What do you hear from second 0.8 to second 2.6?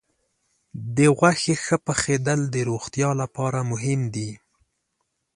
د غوښې ښه پخېدل د